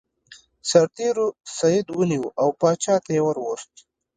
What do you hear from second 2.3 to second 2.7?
او